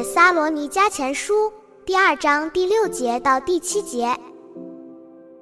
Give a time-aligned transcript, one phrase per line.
[0.00, 1.34] 撒罗尼迦前书》
[1.84, 4.16] 第二章第六节到第七节，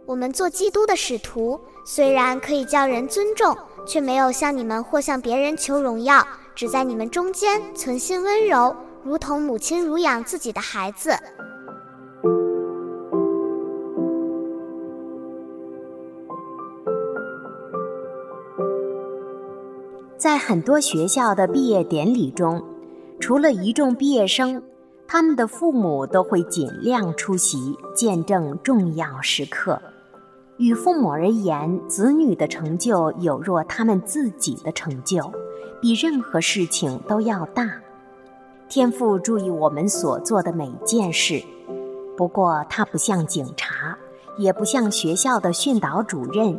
[0.07, 3.55] 我们做基督的使徒，虽然可以叫人尊重，
[3.87, 11.11] 却没有向你们或向别人求荣耀，只在你们中间存心温柔，如同母亲乳养自己的孩子。
[20.17, 22.70] 在很多学校的毕业典礼中。
[23.21, 24.63] 除了一众毕业生，
[25.07, 29.81] 他们的父母都会尽量出席，见证重要时刻。
[30.57, 35.31] 与父母而言，子女的成就有若他们自己的成就，
[35.81, 37.71] 比任何事情都要大。
[38.69, 41.43] 天父注意我们所做的每件事，
[42.17, 43.97] 不过他不像警察，
[44.39, 46.59] 也不像学校的训导主任，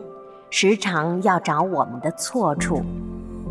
[0.51, 2.81] 时常要找我们的错处，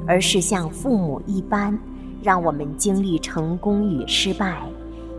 [0.07, 1.79] 而是像父母一般。
[2.23, 4.63] 让我们经历成功与失败，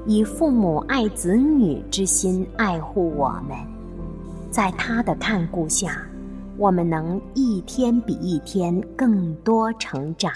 [0.06, 3.57] 以父母爱子女之心爱护我们，
[4.50, 6.03] 在他的看顾下，
[6.57, 10.31] 我们能一天比一天更多成长。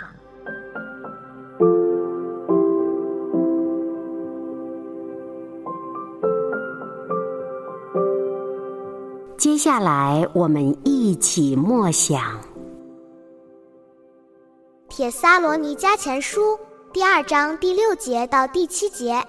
[9.38, 12.20] 接下来，我们一起默想。
[14.96, 16.54] 《铁撒罗尼迦前书》
[16.94, 19.22] 第二章第六节到第七节，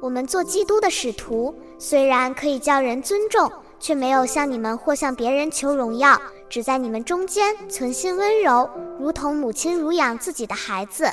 [0.00, 6.18] 我们做基督的使徒，虽然可以叫人尊重，却没有向你们或向别人求荣耀，
[6.48, 8.66] 只在你们中间存心温柔，
[8.98, 11.12] 如同母亲乳养自己的孩子。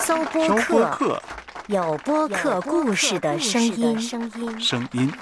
[0.00, 0.24] 搜
[0.66, 1.22] 播客，
[1.68, 4.00] 有播客故事的声音。
[4.00, 5.12] 声音。